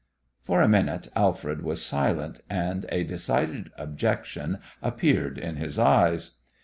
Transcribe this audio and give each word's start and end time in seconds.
For 0.41 0.63
a 0.63 0.67
minute 0.67 1.09
Alfred 1.15 1.61
was 1.61 1.85
silent, 1.85 2.41
and 2.49 2.87
a 2.89 3.03
decided 3.03 3.69
objection 3.77 4.57
appeared 4.81 5.37
in 5.37 5.57
his 5.57 5.77
eyes. 5.77 6.39